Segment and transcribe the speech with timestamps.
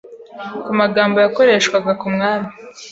[0.65, 2.49] ku magambo yakoreshwaga ku Mwami